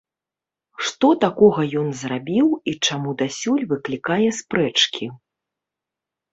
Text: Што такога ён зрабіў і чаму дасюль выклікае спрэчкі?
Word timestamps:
Што 0.87 1.09
такога 1.25 1.61
ён 1.81 1.87
зрабіў 2.01 2.47
і 2.73 2.75
чаму 2.85 3.09
дасюль 3.21 3.69
выклікае 3.75 4.21
спрэчкі? 4.41 5.05